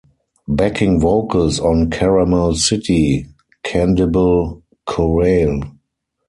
Backing 0.47 0.99
vocals 0.99 1.59
on 1.59 1.91
"Caramel 1.91 2.55
City": 2.55 3.27
Cantabile 3.63 4.63
Chorale. 4.87 5.77